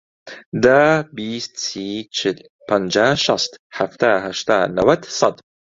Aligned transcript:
دە، 0.63 0.83
بیست، 1.15 1.53
سی، 1.65 1.87
چل، 2.15 2.37
پەنجا، 2.67 3.07
شەست، 3.23 3.51
حەفتا، 3.77 4.11
هەشتا، 4.25 4.57
نەوەت، 4.75 5.03
سەد. 5.17 5.35